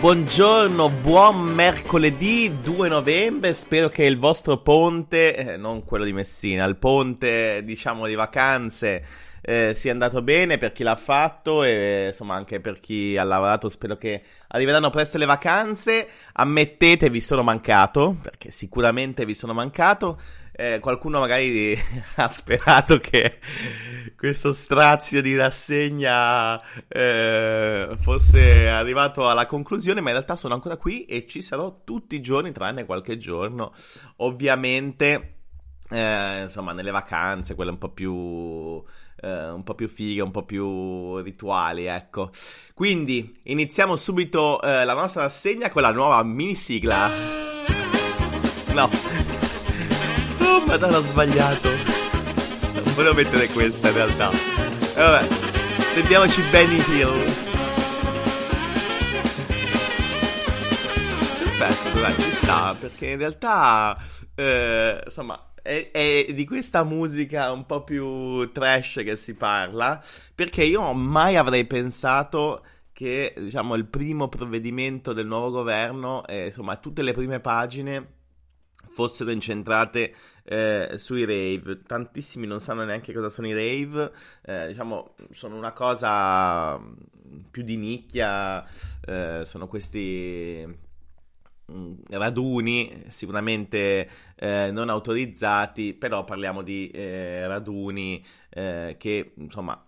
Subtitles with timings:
[0.00, 6.64] Buongiorno, buon mercoledì 2 novembre, spero che il vostro ponte, eh, non quello di Messina,
[6.66, 9.04] il ponte diciamo di vacanze
[9.40, 13.68] eh, sia andato bene per chi l'ha fatto e insomma anche per chi ha lavorato,
[13.68, 20.20] spero che arriveranno presto le vacanze, ammettete vi sono mancato, perché sicuramente vi sono mancato,
[20.60, 21.78] eh, qualcuno magari
[22.16, 23.38] ha sperato che
[24.16, 31.04] questo strazio di rassegna eh, fosse arrivato alla conclusione, ma in realtà sono ancora qui
[31.04, 33.72] e ci sarò tutti i giorni, tranne qualche giorno.
[34.16, 35.34] Ovviamente,
[35.90, 38.12] eh, insomma, nelle vacanze, quelle un po' più...
[39.20, 42.30] Uh, un po' più fighe, un po' più rituali, ecco.
[42.72, 47.10] Quindi iniziamo subito uh, la nostra rassegna con la nuova mini sigla.
[48.74, 49.47] No.
[50.68, 51.98] Oh, madonna, ho sbagliato
[52.98, 54.30] volevo mettere questa in realtà.
[54.96, 55.26] Vabbè,
[55.94, 57.24] sentiamoci Benny Hill.
[61.58, 63.96] Perfetto, dai, ci sta, perché in realtà,
[64.34, 70.02] eh, insomma, è, è, di questa musica un po' più trash che si parla,
[70.34, 76.74] perché io mai avrei pensato che, diciamo, il primo provvedimento del nuovo governo, eh, insomma,
[76.76, 78.17] tutte le prime pagine
[78.98, 81.82] fossero incentrate eh, sui rave.
[81.86, 86.82] Tantissimi non sanno neanche cosa sono i rave, eh, diciamo, sono una cosa
[87.48, 88.66] più di nicchia,
[89.06, 90.66] eh, sono questi
[91.70, 99.80] mm, raduni sicuramente eh, non autorizzati, però parliamo di eh, raduni eh, che insomma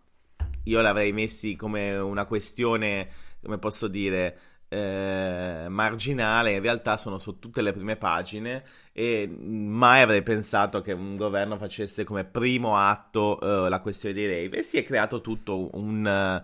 [0.64, 3.08] io l'avrei messi come una questione,
[3.42, 4.38] come posso dire,
[4.73, 10.93] eh, marginale, in realtà sono su tutte le prime pagine e mai avrei pensato che
[10.93, 14.59] un governo facesse come primo atto eh, la questione dei rave.
[14.59, 16.43] E si è creato tutto un,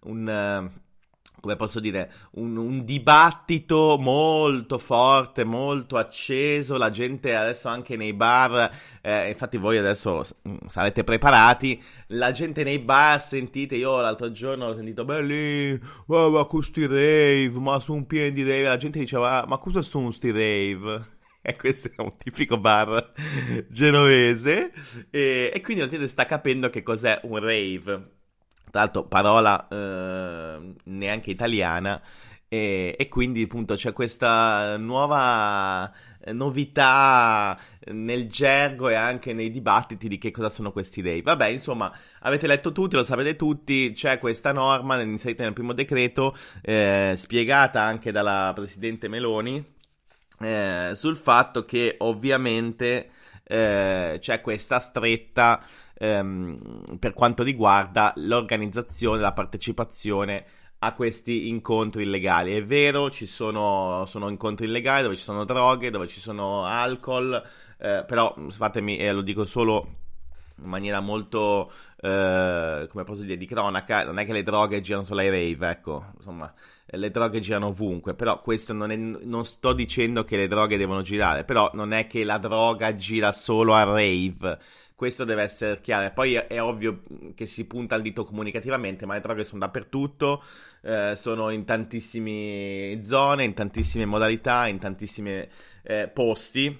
[0.00, 0.70] un
[1.40, 8.12] come posso dire, un, un, dibattito molto forte, molto acceso, la gente adesso anche nei
[8.12, 8.70] bar,
[9.00, 14.66] eh, infatti voi adesso mm, sarete preparati, la gente nei bar, sentite, io l'altro giorno
[14.66, 18.98] ho sentito, beh lì, oh, ma questi rave, ma un piede di rave, la gente
[18.98, 21.16] diceva, ma cosa sono sti rave?
[21.40, 23.12] E questo è un tipico bar
[23.70, 24.70] genovese.
[25.08, 28.17] E, e quindi la gente sta capendo che cos'è un rave
[28.70, 32.00] tra l'altro parola eh, neanche italiana,
[32.48, 35.92] e, e, quindi appunto c'è questa nuova
[36.32, 41.22] novità nel gergo e anche nei dibattiti di che cosa sono questi dei.
[41.22, 46.36] Vabbè, insomma, avete letto tutti, lo sapete tutti, c'è questa norma inserita nel primo decreto,
[46.62, 49.64] eh, spiegata anche dalla Presidente Meloni,
[50.40, 53.10] eh, sul fatto che ovviamente
[53.44, 55.62] eh, c'è questa stretta
[55.98, 60.44] ehm, per quanto riguarda l'organizzazione, la partecipazione
[60.80, 62.54] a questi incontri illegali.
[62.54, 67.42] È vero, ci sono, sono incontri illegali dove ci sono droghe, dove ci sono alcol,
[67.78, 69.96] eh, però fatemi, eh, lo dico solo
[70.60, 71.70] in maniera molto,
[72.00, 75.70] eh, come posso dire, di cronaca, non è che le droghe girano solo ai rave,
[75.70, 76.52] ecco, insomma,
[76.86, 81.02] le droghe girano ovunque, però questo non, è, non sto dicendo che le droghe devono
[81.02, 84.58] girare, però non è che la droga gira solo a rave,
[84.98, 86.10] questo deve essere chiaro.
[86.12, 87.02] Poi è ovvio
[87.36, 90.42] che si punta al dito comunicativamente, ma le droghe sono dappertutto,
[90.82, 95.46] eh, sono in tantissime zone, in tantissime modalità, in tantissimi
[95.84, 96.76] eh, posti,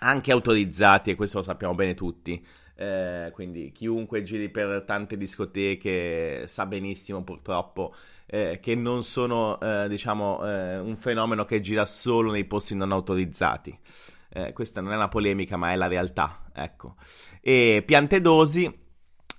[0.00, 2.44] anche autorizzati, e questo lo sappiamo bene tutti.
[2.74, 7.94] Eh, quindi chiunque giri per tante discoteche sa benissimo purtroppo
[8.26, 12.90] eh, che non sono eh, diciamo eh, un fenomeno che gira solo nei posti non
[12.90, 13.78] autorizzati
[14.34, 16.96] eh, questa non è una polemica, ma è la realtà, ecco.
[17.40, 18.82] E Piantedosi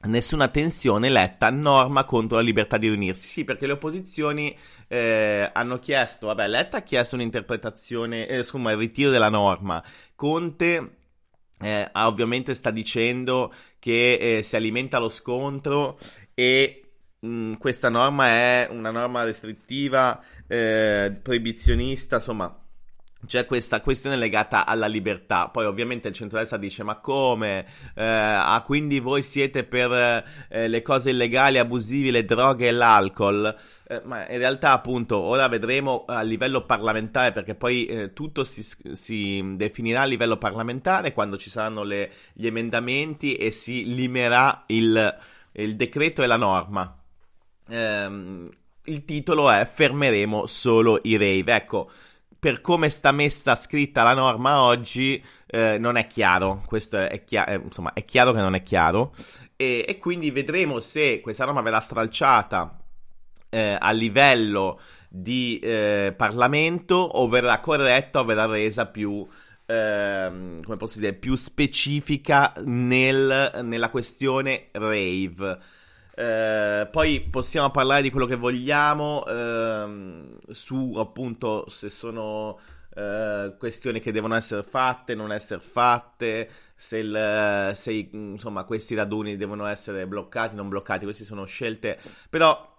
[0.04, 3.28] nessuna tensione letta norma contro la libertà di riunirsi.
[3.28, 4.58] Sì, perché le opposizioni
[4.88, 9.84] eh, hanno chiesto, vabbè, Letta ha chiesto un'interpretazione, eh, insomma, il ritiro della norma.
[10.16, 10.98] Conte
[11.60, 16.00] eh, ovviamente sta dicendo che eh, si alimenta lo scontro
[16.34, 16.84] e
[17.20, 22.65] mh, mm, questa norma è una norma restrittiva, eh, proibizionista, insomma
[23.26, 25.50] c'è questa questione legata alla libertà.
[25.50, 27.66] Poi, ovviamente, il centrodestra dice: Ma come?
[27.96, 33.56] Eh, ah, quindi voi siete per eh, le cose illegali, abusive, le droghe e l'alcol?
[33.88, 38.64] Eh, ma in realtà, appunto, ora vedremo a livello parlamentare, perché poi eh, tutto si,
[38.94, 45.18] si, definirà a livello parlamentare quando ci saranno le, gli emendamenti e si limerà il,
[45.54, 46.98] il decreto e la norma.
[47.70, 48.50] Ehm,
[48.86, 51.54] il titolo è Fermeremo solo i rave.
[51.54, 51.90] Ecco
[52.46, 57.52] per come sta messa scritta la norma oggi eh, non è chiaro, questo è, chiaro,
[57.52, 59.16] eh, insomma è chiaro che non è chiaro
[59.56, 62.78] e, e, quindi vedremo se questa norma verrà stralciata
[63.50, 69.28] eh, a livello di eh, Parlamento o verrà corretta o verrà resa più,
[69.66, 75.58] ehm, come posso dire, più specifica nel, nella questione rave.
[76.18, 82.58] Eh, poi possiamo parlare di quello che vogliamo ehm, su appunto se sono
[82.96, 89.36] eh, questioni che devono essere fatte, non essere fatte, se, il, se insomma questi raduni
[89.36, 92.75] devono essere bloccati, non bloccati, queste sono scelte, però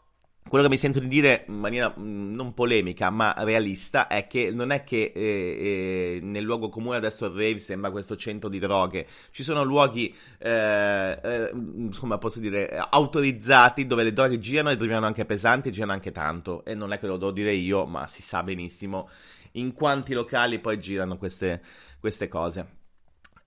[0.48, 4.50] quello che mi sento di dire in maniera mm, non polemica ma realista è che
[4.50, 8.58] non è che eh, eh, nel luogo comune adesso il rave sembra questo centro di
[8.58, 14.76] droghe, ci sono luoghi, eh, eh insomma posso dire, autorizzati dove le droghe girano e
[14.76, 17.86] girano anche pesanti e girano anche tanto e non è che lo devo dire io
[17.86, 19.08] ma si sa benissimo
[19.52, 21.62] in quanti locali poi girano queste,
[21.98, 22.84] queste cose.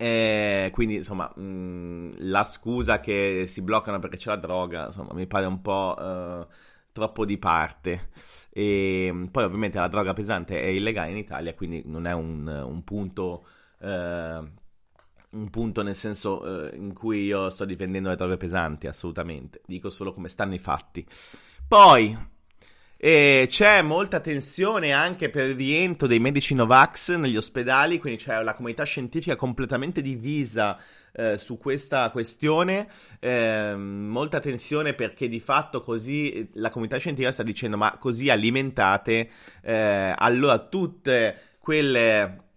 [0.01, 5.13] E quindi insomma mh, mm, la scusa che si bloccano perché c'è la droga insomma
[5.13, 6.47] mi pare un po' uh,
[6.91, 8.09] troppo di parte.
[8.51, 12.83] E poi ovviamente la droga pesante è illegale in Italia, quindi non è un, un
[12.83, 13.45] punto...
[13.79, 14.57] Eh,
[15.31, 19.61] un punto nel senso eh, in cui io sto difendendo le droghe pesanti, assolutamente.
[19.65, 21.05] Dico solo come stanno i fatti.
[21.67, 22.17] Poi
[23.01, 28.43] e c'è molta tensione anche per il rientro dei medici Novax negli ospedali, quindi c'è
[28.43, 30.77] la comunità scientifica completamente divisa
[31.13, 32.89] eh, su questa questione.
[33.19, 39.29] Eh, molta tensione perché di fatto così la comunità scientifica sta dicendo: ma così alimentate
[39.61, 42.48] eh, allora tutte quelle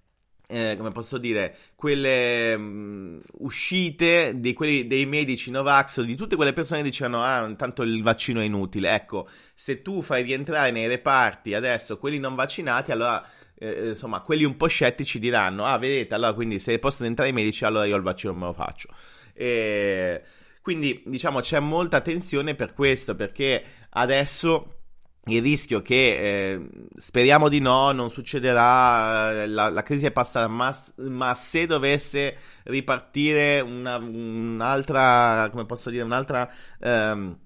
[0.53, 6.53] eh, come posso dire, quelle um, uscite di quelli, dei medici Novax di tutte quelle
[6.53, 8.93] persone che dicevano ah, tanto il vaccino è inutile.
[8.93, 14.21] Ecco, se tu fai rientrare nei reparti adesso quelli non vaccinati, allora eh, eh, insomma,
[14.21, 17.87] quelli un po' scettici diranno ah, vedete, allora quindi se possono entrare i medici, allora
[17.87, 18.89] io il vaccino me lo faccio.
[19.33, 20.23] E...
[20.61, 24.81] Quindi, diciamo, c'è molta tensione per questo, perché adesso
[25.27, 30.77] il rischio che eh, speriamo di no, non succederà, la, la crisi è passata, ma,
[30.97, 37.39] ma, se dovesse ripartire una, un'altra, come posso dire, un'altra ehm,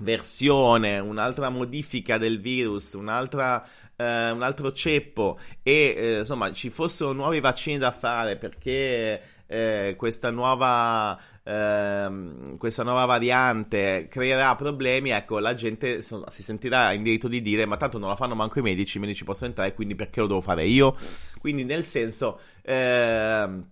[0.00, 3.64] versione, un'altra modifica del virus, un'altra,
[3.96, 9.94] eh, un altro ceppo e eh, insomma ci fossero nuovi vaccini da fare perché eh,
[9.96, 17.28] questa nuova ehm, questa nuova variante creerà problemi, ecco, la gente si sentirà in diritto
[17.28, 19.94] di dire: Ma tanto non la fanno manco i medici, i medici possono entrare, quindi
[19.94, 20.96] perché lo devo fare io?
[21.38, 23.66] Quindi, nel senso, ehm,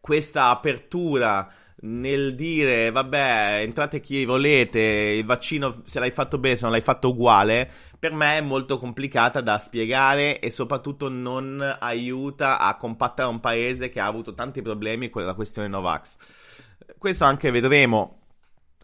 [0.00, 1.48] questa apertura
[1.80, 6.80] nel dire vabbè entrate chi volete il vaccino se l'hai fatto bene se non l'hai
[6.80, 13.28] fatto uguale per me è molto complicata da spiegare e soprattutto non aiuta a compattare
[13.28, 16.16] un paese che ha avuto tanti problemi con la questione Novax
[16.98, 18.18] questo anche vedremo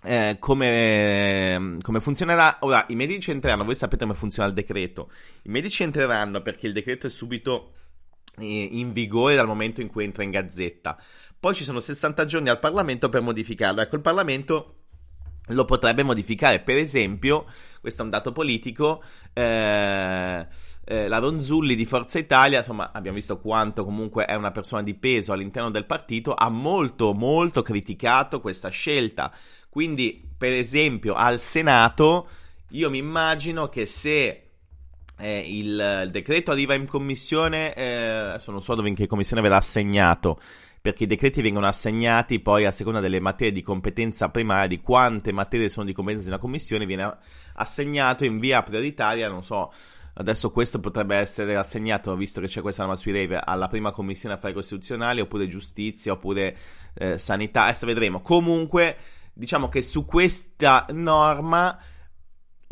[0.05, 2.59] eh, come, come, funzionerà.
[2.61, 5.11] Ora, i medici entreranno, voi sapete come funziona il decreto.
[5.45, 7.73] I medici entreranno perché il decreto è subito
[8.39, 10.97] in vigore dal momento in cui entra in gazzetta.
[11.39, 13.81] Poi ci sono 60 giorni al Parlamento per modificarlo.
[13.81, 14.77] Ecco, il Parlamento
[15.49, 16.61] lo potrebbe modificare.
[16.61, 17.47] Per esempio,
[17.81, 19.03] questo è un dato politico,
[19.33, 20.47] eh,
[20.85, 24.95] eh, la Ronzulli di Forza Italia, insomma, abbiamo visto quanto comunque è una persona di
[24.95, 29.33] peso all'interno del partito, ha molto, molto criticato questa scelta.
[29.69, 32.29] Quindi, per esempio, al Senato,
[32.71, 34.44] io mi immagino che se
[35.19, 39.43] eh, il, il, decreto arriva in commissione, eh, adesso non so dove in che commissione
[39.43, 40.41] verrà assegnato,
[40.81, 45.33] perché i decreti vengono assegnati poi a seconda delle materie di competenza primaria, di quante
[45.33, 47.17] materie sono di competenza di una commissione, viene
[47.55, 49.73] assegnato in via prioritaria, non so,
[50.15, 54.35] adesso questo potrebbe essere assegnato, visto che c'è questa norma sui rave, alla prima commissione
[54.35, 56.57] affari costituzionali, oppure giustizia, oppure
[56.95, 58.21] eh, sanità, adesso vedremo.
[58.21, 58.97] Comunque,
[59.33, 61.79] diciamo che su questa norma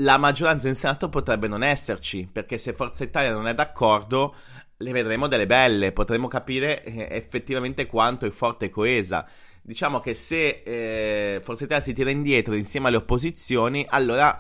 [0.03, 4.35] la maggioranza in Senato potrebbe non esserci, perché se Forza Italia non è d'accordo,
[4.77, 9.27] le vedremo delle belle, potremo capire eh, effettivamente quanto è forte e coesa.
[9.63, 14.39] Diciamo che se eh, Forza Italia si tira indietro insieme alle opposizioni, allora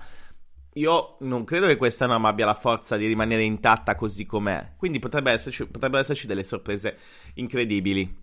[0.74, 4.72] io non credo che questa norma abbia la forza di rimanere intatta così com'è.
[4.76, 6.96] Quindi potrebbe esserci, potrebbero esserci delle sorprese
[7.34, 8.20] incredibili.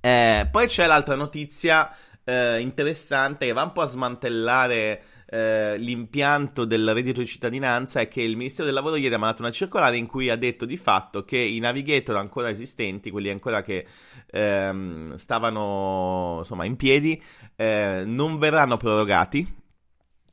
[0.00, 5.02] Eh, poi c'è l'altra notizia eh, interessante che va un po' a smantellare
[5.32, 9.40] eh, l'impianto del reddito di cittadinanza è che il Ministero del Lavoro ieri ha mandato
[9.40, 13.62] una circolare in cui ha detto di fatto che i navigator ancora esistenti, quelli ancora
[13.62, 13.86] che
[14.30, 17.20] ehm, stavano insomma in piedi,
[17.56, 19.60] eh, non verranno prorogati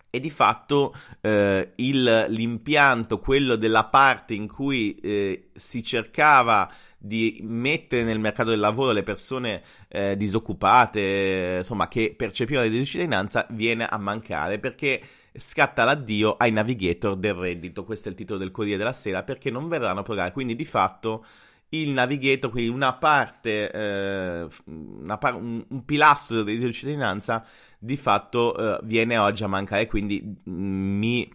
[0.09, 7.39] e di fatto eh, il, l'impianto, quello della parte in cui eh, si cercava di
[7.43, 13.45] mettere nel mercato del lavoro le persone eh, disoccupate, insomma, che percepivano la di cittadinanza,
[13.51, 15.01] viene a mancare perché
[15.33, 17.85] scatta l'addio ai navigator del reddito.
[17.85, 20.33] Questo è il titolo del Corriere della Sera, perché non verranno pagati.
[20.33, 21.23] Quindi di fatto
[21.69, 27.45] il navigator, quindi una parte, eh, una par- un, un, pilastro del reddito di cittadinanza,
[27.77, 29.87] di fatto eh, viene oggi a mancare.
[29.87, 31.33] Quindi mm, mi,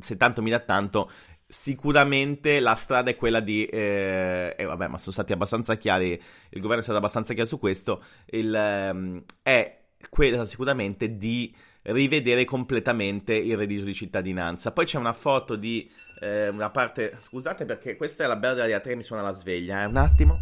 [0.00, 1.10] se tanto mi dà tanto,
[1.46, 6.10] sicuramente la strada è quella di eh, e vabbè ma sono stati abbastanza chiari
[6.50, 9.78] il governo è stato abbastanza chiaro su questo il, ehm, è
[10.10, 11.54] quella sicuramente di
[11.88, 15.90] rivedere completamente il reddito di cittadinanza poi c'è una foto di
[16.20, 19.82] eh, una parte scusate perché questa è la bella della 3 mi suona la sveglia
[19.82, 20.40] eh, un attimo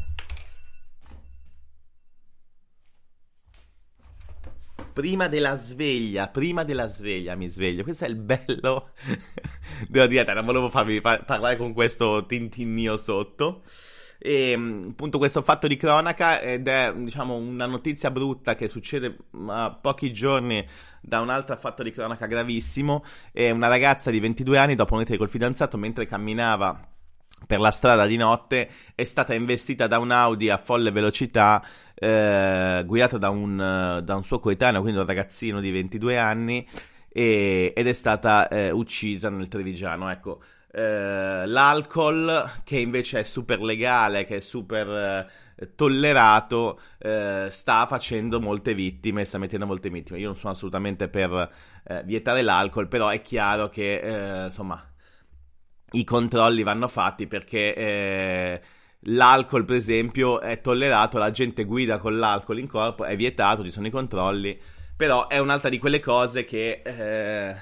[4.97, 7.83] prima della sveglia, prima della sveglia mi sveglio.
[7.83, 8.93] Questo è il bello
[9.89, 10.33] della dieta.
[10.33, 13.63] Non volevo farvi par- parlare con questo tintinnio sotto.
[14.27, 19.17] E appunto questo fatto di cronaca ed è diciamo una notizia brutta che succede
[19.47, 20.67] a pochi giorni
[21.01, 23.05] da un altro fatto di cronaca gravissimo.
[23.31, 26.89] È una ragazza di 22 anni dopo un'età col fidanzato mentre camminava
[27.47, 31.65] per la strada di notte è stata investita da un Audi a folle velocità
[31.95, 36.67] eh, guidata da un, da un, suo coetaneo, quindi un ragazzino di 22 anni
[37.17, 40.11] e, ed è stata eh, uccisa nel Trevigiano.
[40.11, 47.87] Ecco, eh, l'alcol che invece è super legale, che è super eh, tollerato, eh, sta
[47.87, 50.19] facendo molte vittime, sta mettendo molte vittime.
[50.19, 51.51] Io non sono assolutamente per
[51.87, 54.79] eh, vietare l'alcol, però è chiaro che insomma
[55.93, 58.61] i controlli vanno fatti perché eh,
[59.05, 63.71] l'alcol, per esempio, è tollerato, la gente guida con l'alcol in corpo, è vietato, ci
[63.71, 64.61] sono i controlli,
[64.97, 67.57] però è un'altra di quelle cose che eh,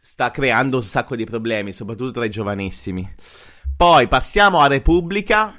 [0.00, 3.14] sta creando un sacco di problemi, soprattutto tra i giovanissimi.
[3.76, 5.58] Poi passiamo a Repubblica.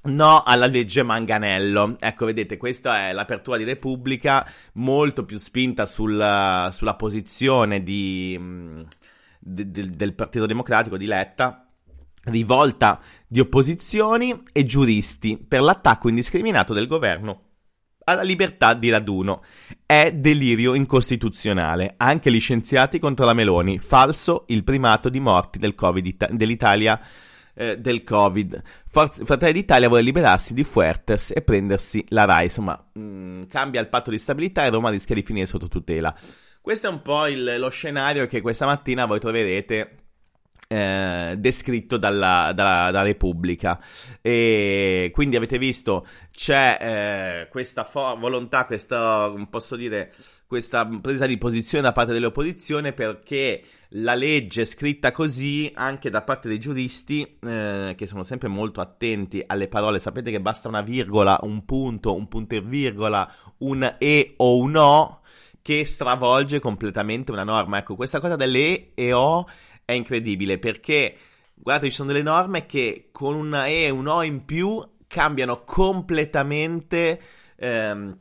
[0.00, 1.96] No alla legge Manganello.
[2.00, 8.82] Ecco, vedete, questa è l'apertura di Repubblica, molto più spinta sulla, sulla posizione di, mm,
[9.38, 11.68] de, de, del Partito Democratico di Letta,
[12.24, 17.47] rivolta di opposizioni e giuristi per l'attacco indiscriminato del governo
[18.08, 19.42] alla libertà di raduno.
[19.84, 21.94] È delirio incostituzionale.
[21.96, 23.78] Anche gli scienziati contro la Meloni.
[23.78, 27.00] Falso il primato di morti del COVID dell'Italia
[27.54, 28.62] eh, del Covid.
[28.86, 32.44] Forza, Fratelli d'Italia vuole liberarsi di Fuertes e prendersi la RAI.
[32.44, 36.16] Insomma, mh, mm, cambia il patto di stabilità e Roma rischia di finire sotto tutela.
[36.60, 40.07] Questo è un po' il, lo scenario che questa mattina voi troverete
[40.68, 43.80] eh, descritto dalla, dalla, dalla, Repubblica.
[44.20, 50.12] E quindi avete visto c'è eh, questa fo- volontà, questa, posso dire,
[50.46, 56.48] questa presa di posizione da parte dell'opposizione perché la legge scritta così anche da parte
[56.48, 61.38] dei giuristi eh, che sono sempre molto attenti alle parole sapete che basta una virgola
[61.42, 65.20] un punto un punto e virgola un e o un o
[65.68, 67.76] che stravolge completamente una norma.
[67.76, 69.46] Ecco, questa cosa delle E e O
[69.88, 71.16] è incredibile perché,
[71.54, 75.64] guardate, ci sono delle norme che con una E e un O in più cambiano
[75.64, 77.18] completamente
[77.56, 78.18] ehm,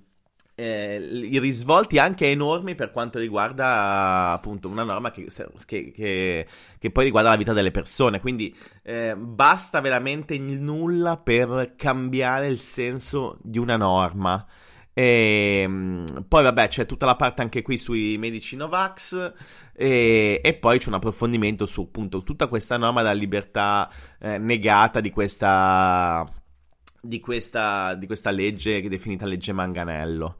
[0.56, 5.28] eh, i risvolti anche enormi per quanto riguarda appunto una norma che,
[5.66, 6.48] che, che,
[6.80, 8.22] che poi riguarda la vita delle persone.
[8.22, 14.48] Quindi eh, basta veramente nulla per cambiare il senso di una norma.
[14.98, 19.34] E, ehm, poi vabbè c'è tutta la parte anche qui sui medici Novax
[19.76, 25.00] e, e poi c'è un approfondimento su appunto tutta questa norma della libertà eh, negata
[25.00, 26.26] di questa,
[27.00, 30.38] di, questa, di questa legge definita legge Manganello.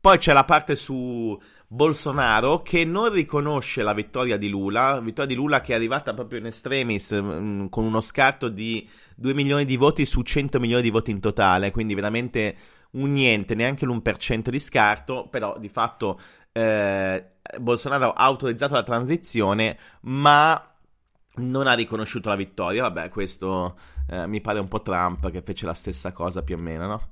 [0.00, 5.36] Poi c'è la parte su Bolsonaro che non riconosce la vittoria di Lula, vittoria di
[5.36, 9.64] Lula che è arrivata proprio in extremis mh, mm, con uno scarto di 2 milioni
[9.64, 12.56] di voti su 100 milioni di voti in totale, quindi veramente
[12.92, 16.18] un niente, neanche l'1% di scarto, però di fatto
[16.52, 20.72] eh, Bolsonaro ha autorizzato la transizione, ma
[21.36, 22.82] non ha riconosciuto la vittoria.
[22.82, 26.58] Vabbè, questo eh, mi pare un po' Trump che fece la stessa cosa più o
[26.58, 27.10] meno, no?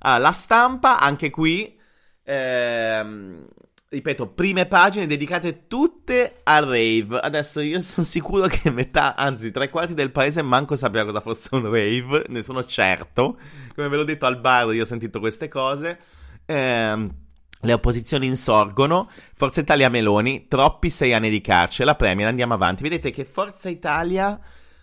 [0.00, 1.78] Allora, la stampa, anche qui,
[2.24, 3.46] ehm,
[3.92, 7.18] ripeto, prime pagine dedicate tutte al rave.
[7.20, 11.48] Adesso io sono sicuro che metà, anzi tre quarti del paese manco sapeva cosa fosse
[11.52, 13.38] un rave, ne sono certo.
[13.74, 15.98] Come ve l'ho detto al bar, io ho sentito queste cose.
[16.46, 17.10] Eh,
[17.64, 19.10] le opposizioni insorgono.
[19.34, 21.84] Forza Italia Meloni, troppi sei anni di carcere.
[21.84, 22.82] La Premier, andiamo avanti.
[22.82, 24.40] Vedete che Forza Italia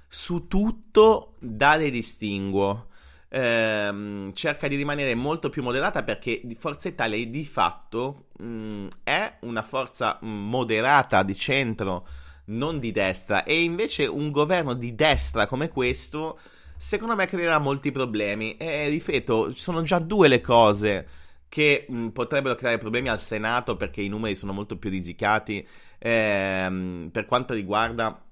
[0.07, 2.88] su tutto dà dei distinguo.
[3.29, 9.63] Ehm, cerca di rimanere molto più moderata perché Forza Italia di fatto mh, è una
[9.63, 12.07] forza moderata di centro,
[12.45, 16.39] non di destra, e invece un governo di destra come questo
[16.75, 18.57] secondo me creerà molti problemi.
[18.57, 21.07] E ripeto, sono già due le cose
[21.49, 25.67] che mh, potrebbero creare problemi al Senato perché i numeri sono molto più risicati
[25.97, 28.23] ehm, per quanto riguarda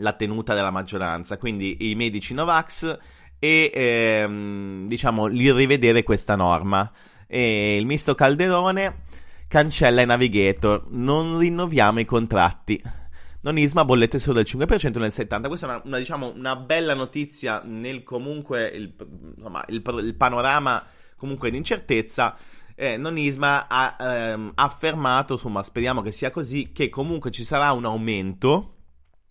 [0.00, 2.98] la tenuta della maggioranza, quindi i medici Novax
[3.38, 6.90] e ehm, diciamo rivedere questa norma.
[7.26, 9.02] E il ministro Calderone
[9.48, 12.80] cancella i navigator, non rinnoviamo i contratti.
[13.40, 15.48] Non isma bollette solo del 5% nel 70.
[15.48, 18.94] Questa è una, una, diciamo, una bella notizia nel comunque il,
[19.36, 20.84] insomma, il, il panorama
[21.16, 22.36] comunque di incertezza.
[22.74, 27.84] Eh, Nonisma ha ehm, affermato, insomma, speriamo che sia così, che comunque ci sarà un
[27.84, 28.74] aumento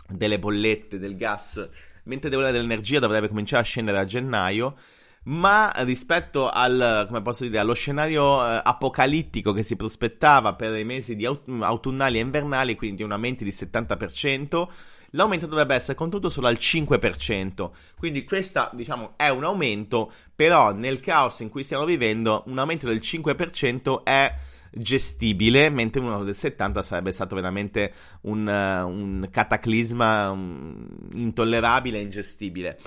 [0.10, 1.68] delle bollette del gas,
[2.08, 4.76] mentre dell'energia dovrebbe cominciare a scendere a gennaio.
[5.24, 7.10] Ma rispetto al,
[7.40, 12.78] dire, allo scenario eh, apocalittico che si prospettava per i mesi aut- autunnali e invernali,
[12.78, 14.68] quindi un aumento di 70%,
[15.12, 17.70] l'aumento dovrebbe essere contenuto solo al 5%.
[17.98, 22.88] Quindi questo, diciamo, è un aumento, però nel caos in cui stiamo vivendo, un aumento
[22.88, 24.34] del 5% è
[24.80, 32.02] gestibile, mentre uno del 70 sarebbe stato veramente un, uh, un cataclisma um, intollerabile e
[32.02, 32.80] ingestibile.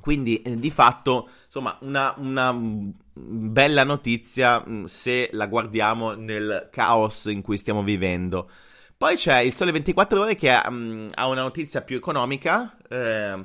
[0.00, 7.24] Quindi eh, di fatto, insomma, una, una, bella notizia mm, se la guardiamo nel caos
[7.24, 8.48] in cui stiamo vivendo.
[8.96, 12.76] Poi c'è il Sole 24 Ore che ha, ha una notizia più economica.
[12.88, 13.44] Eh,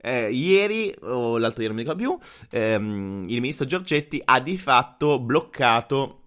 [0.00, 2.18] eh, ieri, o l'altro ieri non mi ricordo più,
[2.50, 6.17] ehm, il ministro Giorgetti ha di fatto bloccato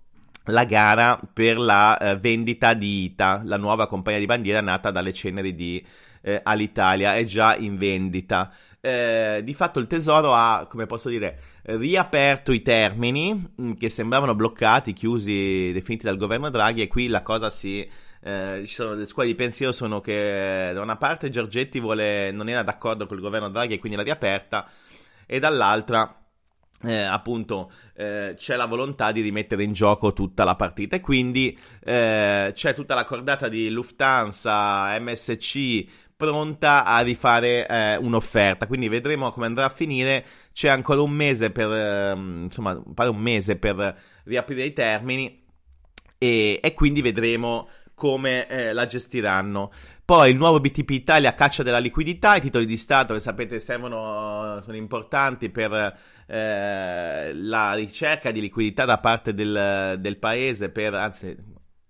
[0.46, 5.14] la gara per la eh, vendita di ITA, la nuova compagnia di bandiera nata dalle
[5.14, 5.86] ceneri di
[6.22, 8.52] eh, Alitalia, è già in vendita.
[8.80, 14.34] Eh, di fatto il tesoro ha, come posso dire, riaperto i termini mm, che sembravano
[14.34, 17.88] bloccati, chiusi, definiti dal governo Draghi e qui la cosa si...
[18.24, 22.50] Eh, ci sono le scuole di pensiero sono che da una parte Giorgetti vuole, non
[22.50, 24.68] era d'accordo con il governo Draghi e quindi l'ha riaperta
[25.26, 26.21] e dall'altra
[26.84, 31.58] eh, appunto eh, c'è la volontà di rimettere in gioco tutta la partita e quindi
[31.84, 38.68] eh, c'è tutta la cordata di Lufthansa, MSC, pronta a rifare eh, un'offerta.
[38.68, 40.26] Quindi vedremo come andrà a finire.
[40.52, 45.42] C'è ancora un mese per, eh, insomma, pare un mese per riaprire i termini
[46.24, 47.68] e, e quindi vedremo
[48.02, 49.70] come eh, la gestiranno.
[50.04, 54.60] Poi il nuovo BTP Italia caccia della liquidità, i titoli di Stato che sapete servono,
[54.64, 55.72] sono importanti per
[56.26, 61.38] eh, la ricerca di liquidità da parte del, del paese, per, anzi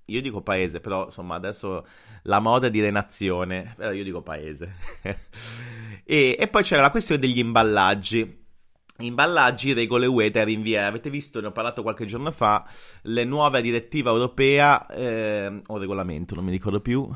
[0.04, 1.88] io dico paese, però insomma adesso
[2.24, 4.76] la moda è dire nazione, però io dico paese.
[6.04, 8.40] e, e, poi c'era la questione degli imballaggi.
[9.02, 10.88] Imballaggi, regole UE da rinviare.
[10.88, 12.66] Avete visto, ne ho parlato qualche giorno fa,
[13.04, 17.10] le nuove direttiva europea, eh, o regolamento, non mi ricordo più.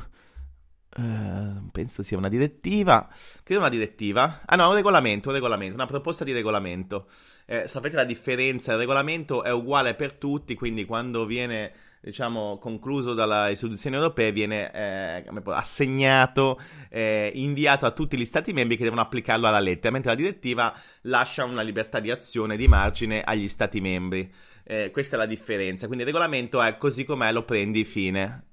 [0.98, 3.06] Uh, penso sia una direttiva.
[3.42, 4.40] Credo una direttiva.
[4.46, 7.06] Ah no, un regolamento, un regolamento, una proposta di regolamento.
[7.44, 8.72] Eh, sapete la differenza?
[8.72, 14.70] Il regolamento è uguale per tutti, quindi quando viene diciamo, concluso dalle istituzioni europee viene
[14.72, 20.10] eh, assegnato, eh, inviato a tutti gli stati membri che devono applicarlo alla lettera, mentre
[20.10, 24.32] la direttiva lascia una libertà di azione, di margine agli stati membri.
[24.64, 25.86] Eh, questa è la differenza.
[25.86, 28.46] Quindi il regolamento è così com'è, lo prendi fine.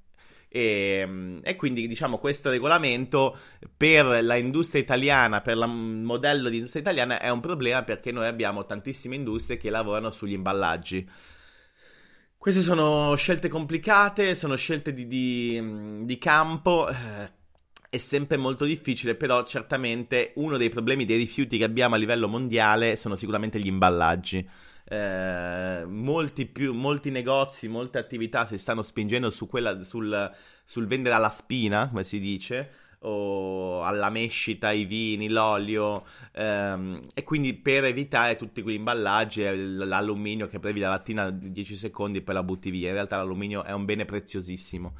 [0.55, 3.35] E, e, quindi diciamo questo regolamento
[3.75, 8.27] per la industria italiana, per il modello di industria italiana è un problema perché noi
[8.27, 11.09] abbiamo tantissime industrie che lavorano sugli imballaggi.
[12.43, 16.89] Queste sono scelte complicate, sono scelte di, di, di campo.
[16.89, 17.31] Eh,
[17.89, 22.27] è sempre molto difficile, però certamente uno dei problemi dei rifiuti che abbiamo a livello
[22.27, 24.45] mondiale sono sicuramente gli imballaggi.
[24.83, 30.29] Eh, molti, più, molti, negozi, molte attività si stanno spingendo su quella, sul,
[30.65, 32.69] sul vendere alla spina, come si dice,
[33.03, 40.47] o alla mescita i vini, l'olio ehm, e quindi per evitare tutti quegli imballaggi l'alluminio
[40.47, 43.63] che previ la lattina di 10 secondi e poi la butti via in realtà l'alluminio
[43.63, 44.93] è un bene preziosissimo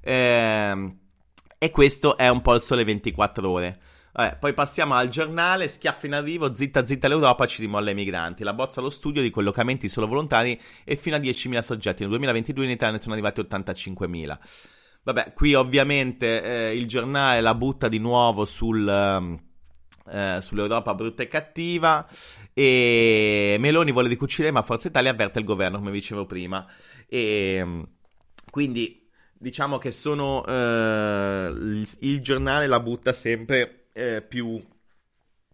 [0.00, 0.96] ehm,
[1.58, 3.80] e questo è un po' il sole 24 ore
[4.14, 8.44] Vabbè, poi passiamo al giornale, schiaffo in arrivo, zitta zitta l'Europa ci rimolla i migranti.
[8.44, 12.02] La bozza allo studio di collocamenti solo volontari e fino a 10.000 soggetti.
[12.02, 14.38] Nel 2022 in Italia ne sono arrivati 85.000.
[15.04, 19.36] Vabbè, qui ovviamente eh, il giornale la butta di nuovo sul, ehm,
[20.10, 22.08] eh, sull'Europa brutta e cattiva
[22.52, 26.64] e Meloni vuole ricucire ma Forza Italia avverte il governo, come dicevo prima.
[27.08, 27.88] E ehm,
[28.50, 34.56] quindi diciamo che sono eh, il, il, giornale la butta sempre eh, più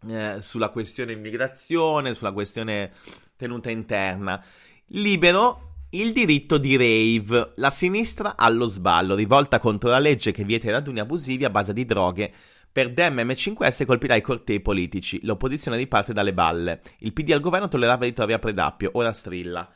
[0.09, 2.93] eh, sulla questione immigrazione, sulla questione
[3.35, 4.45] tenuta interna.
[4.89, 10.67] Libero il diritto di rave, la sinistra allo sballo, rivolta contro la legge che vieta
[10.67, 12.31] i raduni abusivi a base di droghe.
[12.71, 16.83] Per Dem M5S colpirà i cortei politici, l'opposizione riparte dalle balle.
[16.99, 19.67] Il PD al governo tollerava ritrovi a Predappio, ora strilla.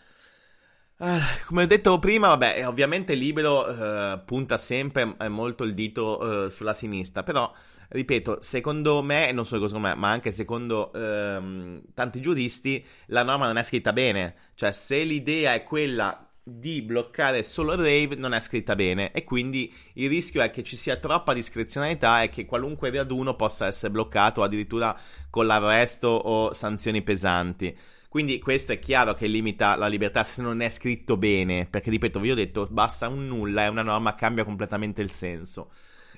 [0.99, 6.49] Uh, come ho detto prima, vabbè, ovviamente Libero uh, punta sempre molto il dito uh,
[6.49, 7.51] sulla sinistra, però
[7.93, 13.47] ripeto, secondo me, non solo secondo me, ma anche secondo ehm, tanti giuristi, la norma
[13.47, 14.35] non è scritta bene.
[14.55, 19.23] Cioè, se l'idea è quella di bloccare solo il rave non è scritta bene e
[19.23, 23.93] quindi il rischio è che ci sia troppa discrezionalità e che qualunque raduno possa essere
[23.93, 24.99] bloccato addirittura
[25.31, 27.77] con l'arresto o sanzioni pesanti.
[28.09, 32.21] Quindi questo è chiaro che limita la libertà se non è scritto bene, perché ripeto,
[32.21, 35.71] vi ho detto, basta un nulla, è una norma, cambia completamente il senso.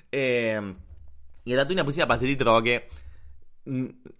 [0.09, 0.75] E
[1.45, 2.87] in raduni abusivi a base di droghe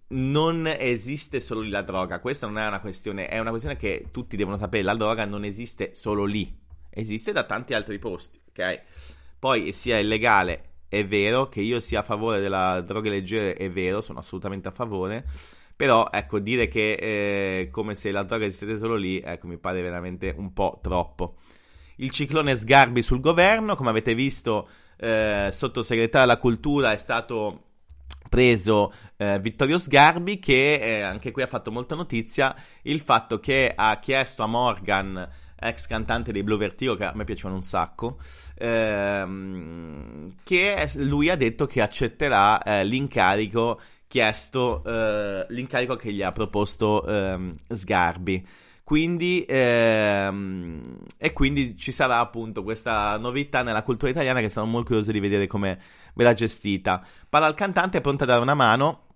[0.07, 2.19] non esiste solo lì la droga.
[2.19, 4.83] Questa non è una questione, è una questione che tutti devono sapere.
[4.83, 6.57] La droga non esiste solo lì,
[6.89, 8.81] esiste da tanti altri posti, ok?
[9.37, 14.01] Poi sia illegale, è vero, che io sia a favore della droga leggera, è vero,
[14.01, 15.25] sono assolutamente a favore.
[15.75, 19.81] Però, ecco, dire che eh, come se la droga esistesse solo lì, ecco, mi pare
[19.81, 21.35] veramente un po' troppo.
[21.97, 27.61] Il ciclone Sgarbi sul governo, come avete visto, eh, sottosegretario alla cultura è stato
[28.29, 32.55] preso eh, Vittorio Sgarbi che eh, anche qui ha fatto molta notizia.
[32.83, 37.23] Il fatto che ha chiesto a Morgan ex cantante dei Blue Vertigo che a me
[37.23, 38.19] piacevano un sacco
[38.55, 46.31] ehm, che lui ha detto che accetterà eh, l'incarico chiesto eh, l'incarico che gli ha
[46.31, 48.45] proposto ehm, Sgarbi
[48.85, 54.89] quindi, ehm, e quindi ci sarà appunto questa novità nella cultura italiana che sono molto
[54.89, 55.79] curioso di vedere come
[56.13, 57.03] verrà gestita.
[57.27, 59.07] Parla il cantante, è pronta a dare una mano.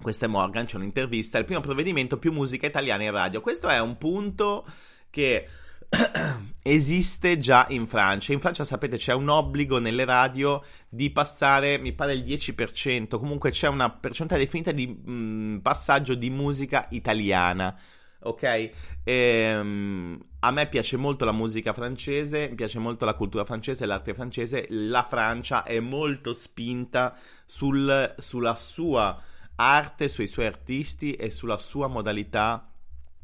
[0.00, 1.36] Questa è Morgan, c'è un'intervista.
[1.36, 3.42] Il primo provvedimento più musica italiana in radio.
[3.42, 4.64] Questo è un punto
[5.10, 5.46] che
[6.62, 8.32] esiste già in Francia.
[8.32, 13.18] In Francia, sapete, c'è un obbligo nelle radio di passare, mi pare, il 10%.
[13.18, 17.76] Comunque c'è una percentuale definita di mh, passaggio di musica italiana
[18.22, 18.70] ok?
[19.04, 24.14] Ehm, a me piace molto la musica francese, mi piace molto la cultura francese, l'arte
[24.14, 24.66] francese.
[24.70, 29.20] La Francia è molto spinta sul, sulla sua
[29.56, 32.66] arte, sui suoi artisti e sulla sua modalità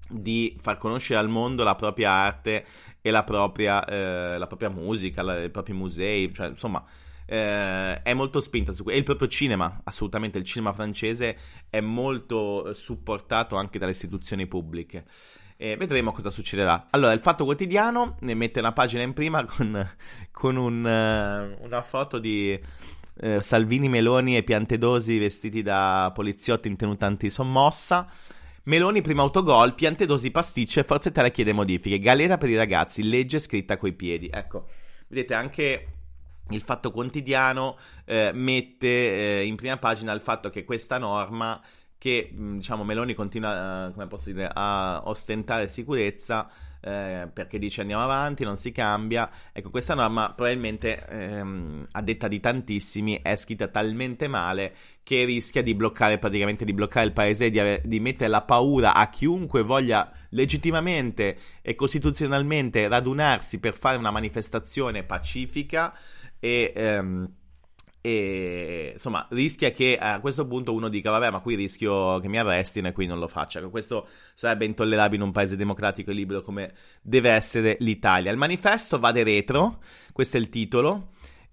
[0.09, 2.65] di far conoscere al mondo la propria arte
[3.01, 6.85] e la propria, eh, la propria musica, la, i propri musei, cioè insomma
[7.27, 8.97] eh, è molto spinta su questo.
[8.97, 11.37] E il proprio cinema, assolutamente, il cinema francese
[11.69, 15.05] è molto supportato anche dalle istituzioni pubbliche.
[15.59, 16.89] E vedremo cosa succederà.
[16.91, 19.89] Allora, il Fatto Quotidiano ne mette una pagina in prima con,
[20.31, 22.59] con un, uh, una foto di
[23.23, 28.07] uh, Salvini, Meloni e Piantedosi vestiti da poliziotti in tenuta antisommossa.
[28.65, 33.77] Meloni prima autogol, Piantedosi pasticce, Forza Italia chiede modifiche, galera per i ragazzi, legge scritta
[33.77, 34.29] coi piedi.
[34.31, 34.67] Ecco,
[35.07, 35.96] vedete anche
[36.51, 41.61] il Fatto Quotidiano eh, mette eh, in prima pagina il fatto che questa norma
[41.99, 46.49] che diciamo Meloni continua eh, dire, a ostentare sicurezza
[46.87, 49.29] eh, perché dice andiamo avanti, non si cambia.
[49.53, 55.63] Ecco, questa norma probabilmente ehm, a detta di tantissimi è scritta talmente male che rischia
[55.63, 60.13] di bloccare praticamente di bloccare il paese di, di mettere la paura a chiunque voglia
[60.31, 65.93] legittimamente e costituzionalmente radunarsi per fare una manifestazione pacifica
[66.38, 67.31] e, ehm,
[68.01, 72.38] e insomma rischia che a questo punto uno dica vabbè ma qui rischio che mi
[72.38, 73.61] arrestino e qui non lo faccia.
[73.68, 76.72] Questo sarebbe intollerabile in un paese democratico e libero come
[77.03, 78.31] deve essere l'Italia.
[78.31, 79.81] Il manifesto va de retro
[80.12, 81.09] questo è il titolo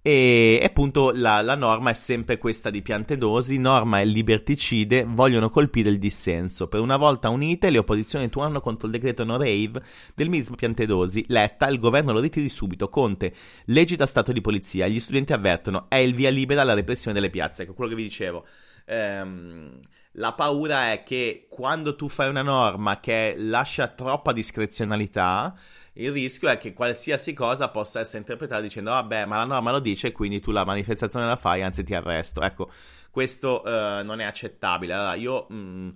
[0.05, 5.89] e, appunto la, la, norma è sempre questa di Piantedosi, norma e liberticide vogliono colpire
[5.89, 6.67] il dissenso.
[6.67, 9.81] Per una volta unite le opposizioni tuonano contro il decreto no rave
[10.13, 11.23] del ministro Piantedosi.
[11.29, 12.89] Letta, il governo lo ritiri subito.
[12.89, 13.33] Conte,
[13.67, 14.87] leggi da stato di polizia.
[14.87, 17.63] Gli studenti avvertono, è il via libera alla repressione delle piazze.
[17.63, 18.45] Ecco quello che vi dicevo.
[18.83, 19.79] Ehm,
[20.17, 25.55] la paura è che quando tu fai una norma che lascia troppa discrezionalità
[25.93, 29.79] il rischio è che qualsiasi cosa possa essere interpretata dicendo vabbè ma la norma lo
[29.79, 32.41] dice quindi tu la manifestazione la fai anzi ti arresto.
[32.41, 32.69] Ecco
[33.12, 34.93] questo uh, non è accettabile.
[34.93, 35.89] Allora io mh, mm,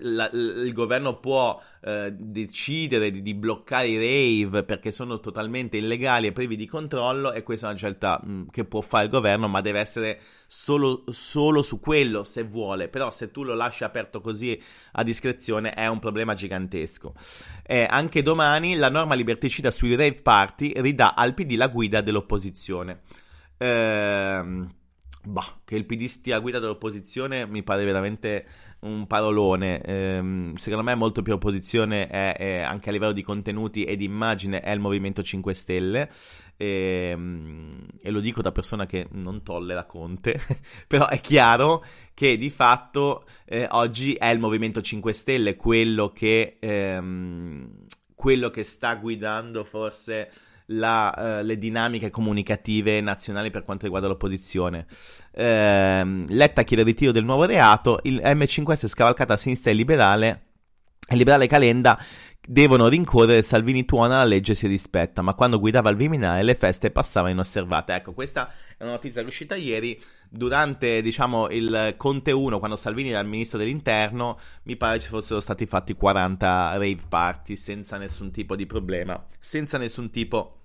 [0.00, 6.28] la, il governo può eh, decidere di, di, bloccare i rave perché sono totalmente illegali
[6.28, 9.10] e privi di controllo e questa è una scelta mh, mm, che può fare il
[9.10, 12.88] governo ma deve essere solo, solo, su quello se vuole.
[12.88, 14.60] Però se tu lo lasci aperto così
[14.92, 17.14] a discrezione è un problema gigantesco.
[17.62, 23.00] Eh, anche domani la norma liberticida sui rave party ridà al PD la guida dell'opposizione.
[23.58, 24.68] Ehm
[25.26, 28.46] Bah, che il PD stia a guida dell'opposizione mi pare veramente
[28.80, 29.80] un parolone.
[29.82, 34.04] Ehm, secondo me molto più opposizione è, è, anche a livello di contenuti e di
[34.04, 36.10] immagine è il Movimento 5 Stelle.
[36.56, 40.40] E, ehm, e lo dico da persona che non tollera Conte,
[40.86, 41.84] però è chiaro
[42.14, 47.84] che di fatto eh, oggi è il Movimento 5 Stelle quello che, ehm,
[48.14, 50.30] quello che sta guidando forse
[50.66, 54.86] la, uh, le dinamiche comunicative nazionali per quanto riguarda l'opposizione.
[55.32, 59.74] Uh, Letta chiede il ritiro del nuovo reato, il M5S è scavalcata a sinistra e
[59.74, 60.40] liberale.
[61.08, 61.96] Il liberale Calenda
[62.44, 66.90] devono rincorrere Salvini tuona, la legge si rispetta, ma quando guidava il Viminale le feste
[66.90, 67.94] passavano inosservate.
[67.94, 72.76] Ecco, questa è una notizia che è uscita ieri durante, diciamo, il Conte 1, quando
[72.76, 77.96] Salvini era il ministro dell'interno, mi pare ci fossero stati fatti 40 rave party senza
[77.96, 80.60] nessun tipo di problema, senza nessun tipo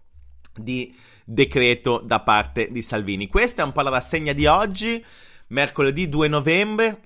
[0.54, 0.94] di
[1.26, 3.28] decreto da parte di Salvini.
[3.28, 5.04] Questa è un po' la rassegna di oggi,
[5.48, 7.02] mercoledì 2 novembre.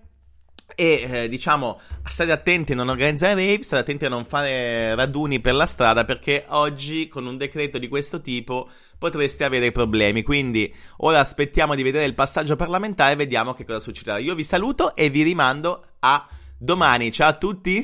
[0.74, 5.40] E eh, diciamo, state attenti a non organizzare rave, state attenti a non fare raduni
[5.40, 10.24] per la strada perché oggi con un decreto di questo tipo potreste avere problemi.
[10.24, 14.18] Quindi ora aspettiamo di vedere il passaggio parlamentare e vediamo che cosa succederà.
[14.20, 16.28] Io vi saluto e vi rimando a
[16.58, 17.12] domani.
[17.12, 17.84] Ciao a tutti!